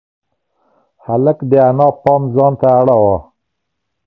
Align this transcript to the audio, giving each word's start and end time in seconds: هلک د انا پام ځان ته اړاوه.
هلک 1.05 1.37
د 1.49 1.51
انا 1.69 1.87
پام 2.03 2.21
ځان 2.35 2.53
ته 2.61 2.67
اړاوه. 2.79 3.17